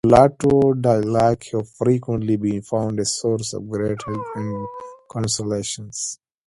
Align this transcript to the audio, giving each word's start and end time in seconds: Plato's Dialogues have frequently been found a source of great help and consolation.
Plato's 0.03 0.77
Dialogues 0.81 1.51
have 1.51 1.69
frequently 1.69 2.35
been 2.35 2.63
found 2.63 2.99
a 2.99 3.05
source 3.05 3.53
of 3.53 3.69
great 3.69 3.99
help 4.03 4.25
and 4.33 4.67
consolation. 5.11 5.91